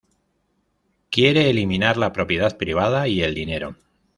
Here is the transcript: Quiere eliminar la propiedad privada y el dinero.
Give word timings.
Quiere 1.11 1.47
eliminar 1.51 1.95
la 1.95 2.11
propiedad 2.11 2.57
privada 2.57 3.07
y 3.07 3.21
el 3.21 3.35
dinero. 3.35 3.75